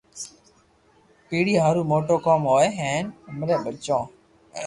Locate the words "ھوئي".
2.51-2.69